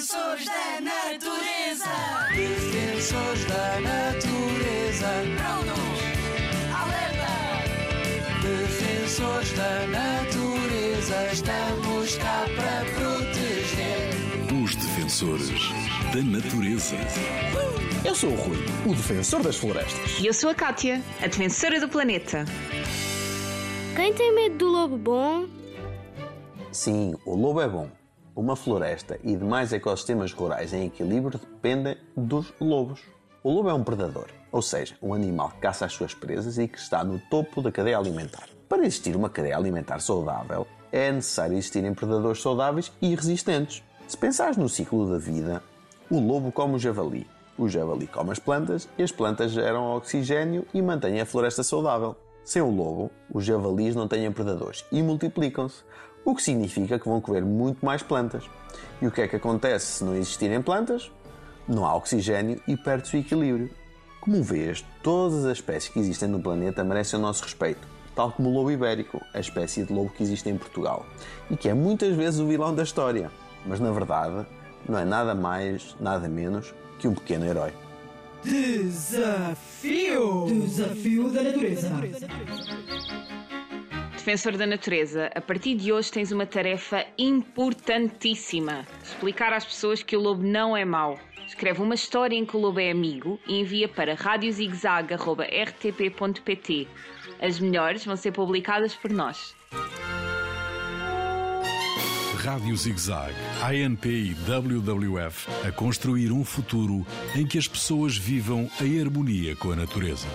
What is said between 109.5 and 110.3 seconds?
com a natureza.